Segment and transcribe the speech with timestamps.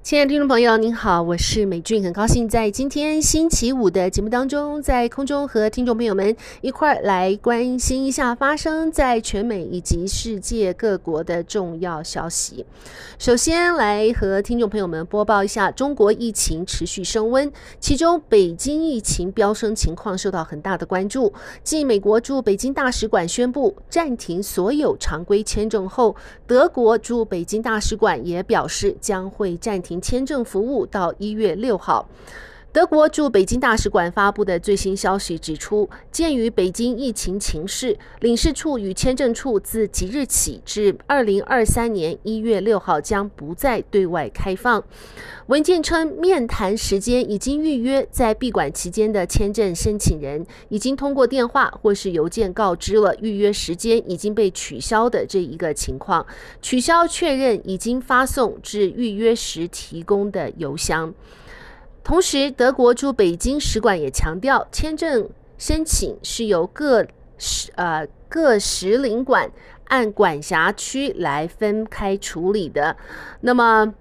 [0.00, 12.64] 亲爱的听众朋友，您好，我是美俊，很高兴在今天星期五的节目当中，在空中和听众朋友们一块儿来关心一下发生在全美以及世界各国的重要消息。
[13.18, 21.30] 首先来和听众朋友们播报一下中国疫情持续升温，其中北京疫情飙升情况受到很大的关注。
[21.62, 29.87] 继美国驻北京大使馆宣布暂停所有常规签证后，德国驻北京大使馆也表示将会暂停。
[30.00, 32.06] 签证服务到一月六号。
[32.70, 44.84] 德国驻北京大使馆发布的最新消息指出，鉴于北京疫情情势，领事处与签证处自即日起至二零二三年一月六号将不再对外开放。
[45.46, 56.24] 文件称，面谈时间已经预约，在闭馆期间的签证申请人已经通过电话或是邮件告知了预约时间已经被取消的这一个情况，
[56.60, 61.14] 取消确认已经发送至预约时提供的邮箱。
[62.08, 65.28] 同时，德国驻北京使馆也强调，签证
[65.58, 67.06] 申请是由各
[67.36, 69.52] 使呃各使领馆
[69.88, 72.96] 按管辖区来分开处理的。
[73.42, 73.92] 那么。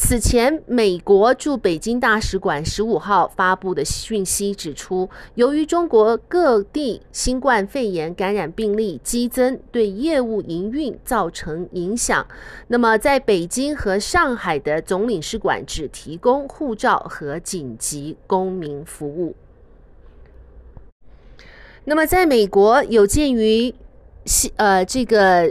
[0.00, 12.24] 此前，美国驻北京大使馆十五号发布的讯息指出，由于中国各地新冠肺炎感染病例激增，对业务营运造成影响。
[12.68, 19.34] 那么，在北京和上海的总领事馆只提供护照和紧急公民服务。
[21.84, 23.74] 那么，在美国，有鉴于
[24.24, 25.50] 新呃，这个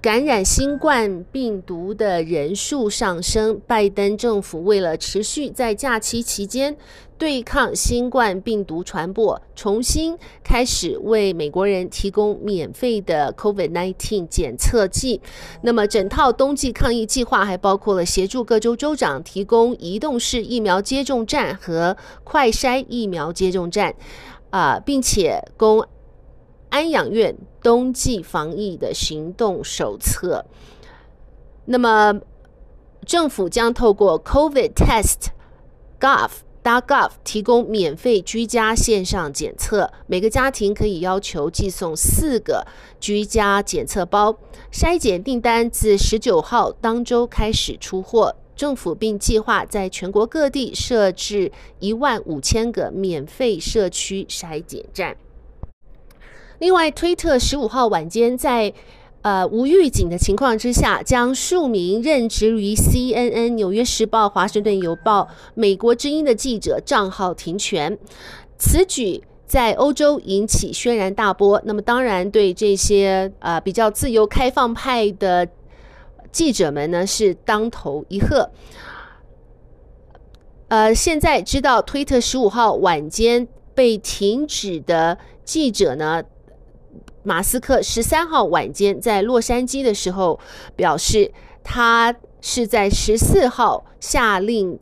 [0.00, 6.74] 感染新冠病毒的人数上升，拜登政府为了持续在假期期间
[7.18, 15.20] 对抗新冠病毒传播，重新开始为美国人提供免费的 COVID-19 检测剂。
[15.60, 23.94] 那么，整套冬季抗疫计划还包括了协助各州州长提供移动式疫苗接种站和快筛疫苗接种站，
[24.48, 25.86] 啊、并且供。
[26.74, 30.44] 安养院冬季防疫的行动手册。
[31.66, 32.20] 那么，
[33.06, 35.28] 政府将透过 COVID Test
[36.00, 36.30] Gov
[36.64, 42.66] .gov 提供免费居家线上检测，每个家庭可以要求寄送四个
[42.98, 44.36] 居家检测包。
[44.72, 55.16] 筛检订单自十九号当周开始出货，政府并计划在全国各地设置一万五千个免费社区筛检站。
[56.58, 58.72] 另外，推特十五号晚间在
[59.22, 67.98] 呃无预警的情况之下，将数名任职于 CNN、纽约时报、华盛顿邮报、美国之音的记者账号停权。
[68.56, 71.60] 此举在欧洲引起轩然大波。
[71.64, 75.48] 那么，当然对这些呃比较自由开放派的
[76.30, 78.50] 记者们呢，是当头一喝。
[80.68, 86.22] 呃，现在知道推特十五号晚间被停止的记者呢，
[87.24, 90.38] 马斯克十三号晚间在洛杉矶的时候
[90.76, 91.32] 表示，
[91.64, 94.78] 他是在十四号下令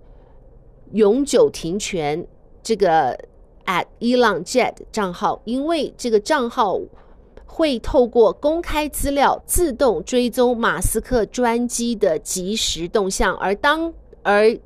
[0.92, 2.26] 永久停权
[2.62, 3.16] 这个
[3.64, 6.78] at Elon Jet 账号，因为这个账号
[7.46, 14.58] 会透过公开资料自动追踪马斯克专机的即时动向，而当而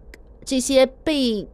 [0.45, 1.47] 这些被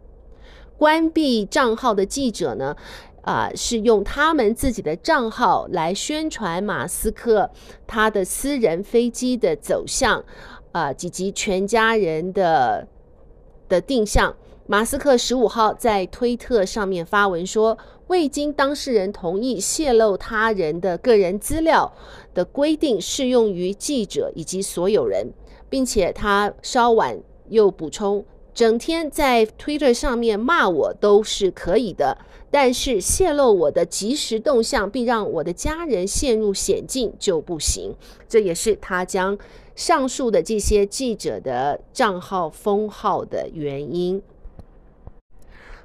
[0.77, 2.77] 关闭账号的记者呢，
[3.23, 7.51] 啊、是用他们自己的账号来宣传马斯克
[7.87, 10.25] 他的私人飞机的走向，
[10.73, 12.87] 啊、以及全家人的
[13.69, 14.35] 的定向。
[14.67, 21.93] 马斯克十五号在推特上面发文说，未经当事人同意泄露他人的个人资料
[22.33, 25.33] 的规定适用于记者以及所有人，
[25.69, 27.19] 并且他稍晚
[27.49, 28.25] 又补充。
[28.55, 32.19] 整天在推特上面骂我都是可以的，
[32.51, 37.95] 但是泄露我的即时动向并让我的家人陷入险境就不行。
[38.29, 39.39] 这也是他将
[39.75, 44.23] 上述的这些记者的账号封号的原因。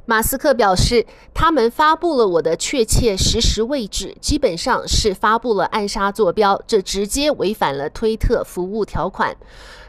[0.09, 9.35] 马斯克表示，他们发布了我的确切实时位置，基本上是发布了暗杀坐标，这直接违反了推特服务条款。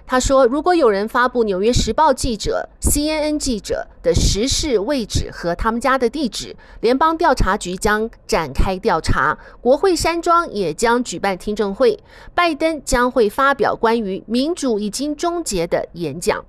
[0.08, 9.38] 他说：“如果有人发布《纽约时报》记者、CNN 记者的实时位置和他们家的地址，联邦调查局将展开调查。
[9.60, 11.96] 国会山庄也将举办听证会。
[12.34, 16.44] 拜登将会发表关于民主已经终结的演讲。”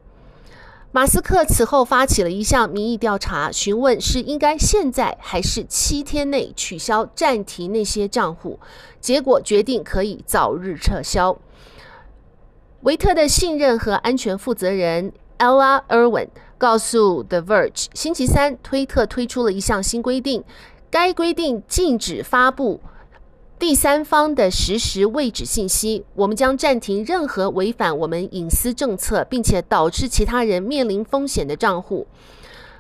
[0.92, 8.60] 马斯克此后发起了一项民意调查，询问是应该现在还是七天内取消暂停那些账户。
[9.00, 11.38] 结果决定可以早日撤销。
[12.82, 20.44] 维特的信任和安全负责人 Ella Irwin 告诉 The Verge，星期三，推特推出了一项新规定，
[20.90, 22.82] 该规定禁止发布
[23.60, 26.06] 第三方的实时位置信息。
[26.16, 32.08] 我们将暂停任何违反我们隐私政策，并且导致其他人面临风险的账户。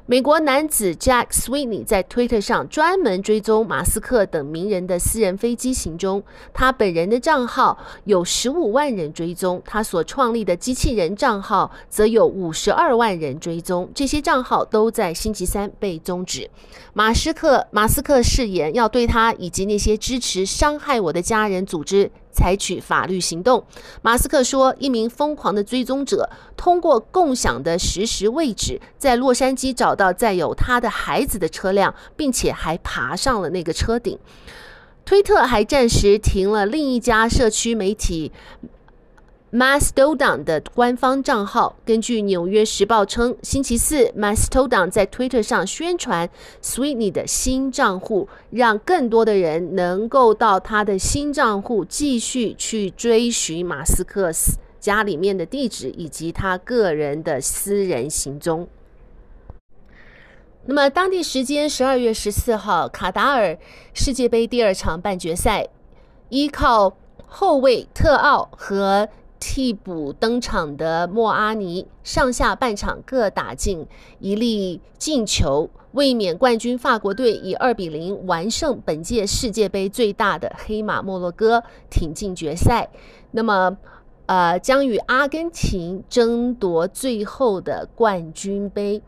[0.09, 13.87] 美国男子 Jack Sweeney 在推特上专门追踪马斯克等名人的私人飞机行踪，他本人的账号有十五万人追踪，他所创立的机器人账号则有五十二万人追踪。
[13.93, 16.49] 这些账号都在星期三被终止。
[16.93, 23.63] 马斯克马斯克誓言要对他以及那些支持伤害我的家人组织采取法律行动。
[24.01, 34.17] 马斯克说，一名疯狂的追踪者通过共享的实时位置，在洛杉矶找到载有他的孩子的车辆，并且还爬上了那个车顶。
[35.05, 38.31] 推特还暂时停了另一家社区媒体。
[39.51, 46.29] Mastodon 的官方账号，根据《纽约时报》称，星期四，Mastodon 在推特上宣传
[46.61, 58.67] Sweeney 的新账户，让更多的人能够到他的新账户继续去追寻马斯克斯家里面的地址以及他个人的私人行踪。
[60.65, 63.57] 那么，当地时间十二月十四号，卡达尔
[63.95, 65.69] 世界杯第二场半决赛，
[66.29, 69.09] 依靠后卫特奥和
[69.39, 73.87] 替补登场的莫阿尼上下半场各打进
[74.19, 82.89] 一粒进球，卫冕冠军法国队以二比零完胜本届世界杯最大的黑马摩洛哥，挺进决赛。
[83.31, 83.77] 那么，
[84.25, 89.01] 呃，将与阿根廷争夺最后的冠军杯。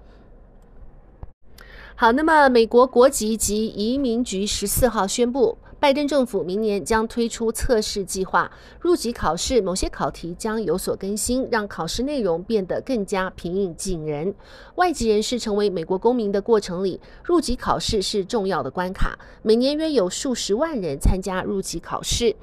[1.96, 5.58] 好，那么美国国籍及移民局十四号宣布。
[5.82, 14.32] 拜登政府明年将推出测试计划，入籍考试某些考题将有所更新，让考试内容变得更加平易近人。
[14.76, 22.36] 外籍人士成为美国公民的过程里，入籍考试是重要的关卡，每年约有数十万人参加入籍考试。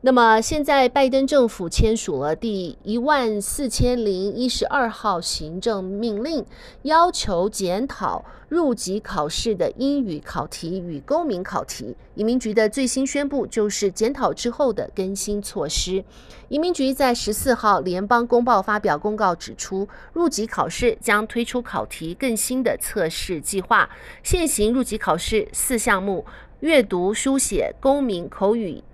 [0.00, 6.46] 那么现在，拜登政府签署了第一万四千零一十二号行政命令，
[6.82, 11.96] 要求检讨入籍考试的英语考题与公民考题。
[12.14, 16.04] 移民局的最新宣布就是检讨之后的更新措施。
[16.48, 23.90] 移民局在十四号联邦公报发表公告指出，入籍考试将推出考题更新的测试计划。
[24.22, 26.24] 现行入籍考试四项目：
[26.60, 28.84] 阅读、书写、公民、口语。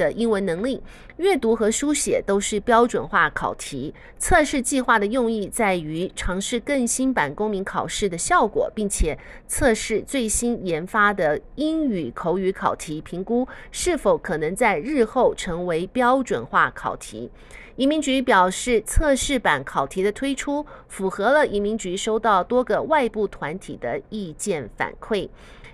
[0.00, 0.82] 的英文能力，
[1.18, 3.94] 阅读和书写都是标准化考题。
[4.18, 17.30] 测试计划的用意在于尝试更新版公民考试的效果，并且测试最新研发的英语口语考题，评估是否可能在日后成为标准化考题。
[17.76, 25.28] 移民局表示，测试版考题的推出符合了移民局收到多个外部团体的意见反馈。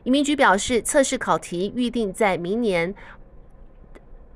[0.04, 2.94] 移民局表示，测试考题预定在明年。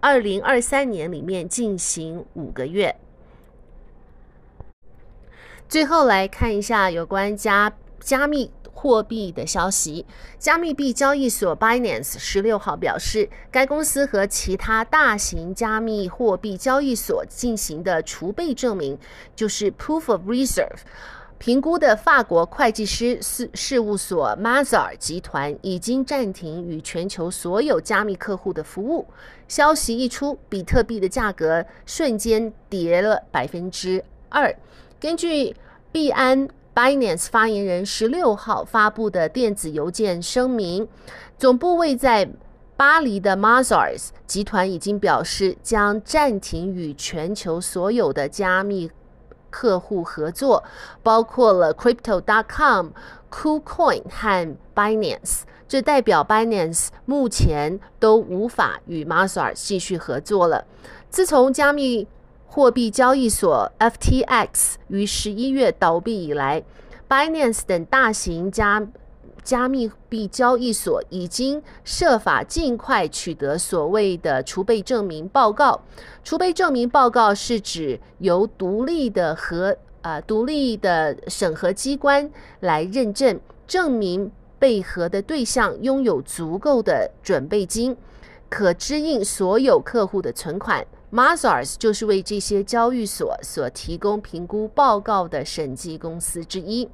[0.00, 2.96] 二零二三年里面进行五个月。
[5.68, 10.06] 最后来看一下有关加加密货币的消息。
[10.38, 18.98] 加密币交易所 Binance 十六号表示，该公司和其他大型加密货币交易所进行的储备证明，
[19.36, 20.80] 就是 Proof of Reserve。
[21.40, 29.06] 评估的法国会计师事事务所 Mazar 集团已经暂停与全球所有加密客户的服务。
[29.48, 34.54] 消息一出，比特币的价格瞬间跌了百分之二。
[35.00, 35.56] 根据
[35.90, 40.86] 币安 Binance 发言人十六号发布的电子邮件声明，
[41.38, 42.28] 总部位在
[42.76, 48.90] 巴黎的 Mazars 集团已经表示将暂停与全球所有的加密。
[49.50, 50.64] 客户合作
[51.02, 52.88] 包括了 Crypto.com、
[53.30, 60.64] KuCoin 和 Binance，这代表 Binance 目前都无法与 Masar 继续合作了。
[61.10, 62.08] 自从加密
[62.46, 66.62] 货币交易所 FTX 于十一月倒闭以来
[67.08, 68.86] ，Binance 等大型加
[69.42, 75.80] 加密币交易所已经设法尽快取得所谓的储备证明报告。
[76.22, 82.30] 储备证明报告是指由独立的和呃独立的审核机关
[82.60, 87.96] 来认证，证明被核的对象拥有足够的准备金，
[88.48, 90.86] 可支应所有客户的存款。
[91.12, 96.88] Mazars 就是为这些交易所所提供评估报告的审计公司之一。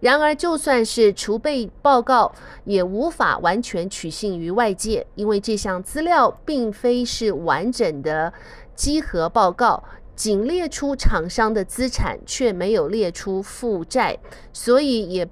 [0.00, 2.32] 然而，就算是储备报告，
[2.64, 8.32] 也无法完全取信于外界，因为这项资料并非是完整的
[8.76, 9.82] 稽核报告，
[10.14, 14.16] 仅列出厂商的资产，却没有列出负债，
[14.52, 15.26] 所以也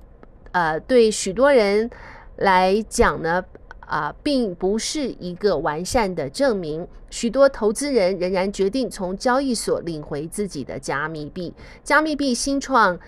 [0.51, 1.89] 呃对许多人
[2.37, 3.45] 来讲呢，
[3.93, 6.89] 啊、并不是一个完善的证明。
[7.11, 11.53] 许多投资人仍然决定从交易所领回自己的加密币。
[11.85, 12.99] 加密币新创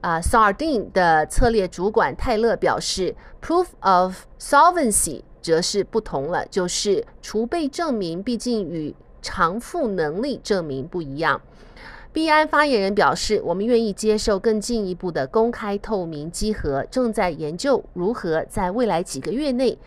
[0.00, 11.42] 啊、Sardine 的策略主管泰勒表示，Proof of solvency 则是不同了，就是储备证明，毕竟与偿付能力证明不一样。
[12.12, 19.78] 币安发言人表示：“我们愿意接受更进一步的公开透明稽核，正在研究如何在未来几个月内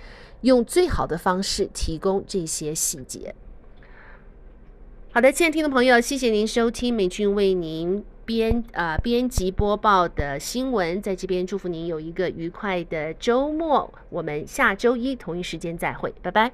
[0.41, 3.35] 用最好的方式提供这些细节。”
[5.13, 13.93] 好的，亲爱的听众朋友，谢谢您收听美俊为您编呃编辑播报的新闻，在这边祝福您有一个愉快的周末。
[14.09, 16.51] 我们下周一同一时间再会，拜拜。